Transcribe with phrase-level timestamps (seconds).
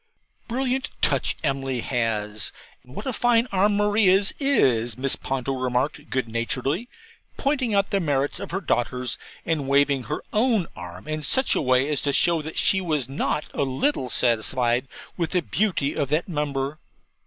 [0.47, 2.51] 'Brilliant touch Emily has
[2.83, 5.21] what a fine arm Maria's is,' Mrs.
[5.21, 6.89] Ponto remarked good naturedly,
[7.37, 11.61] pointing out the merits of her daughters, and waving her own arm in such a
[11.61, 14.87] way as to show that she was not a little satisfied
[15.17, 16.79] with the beauty of that member.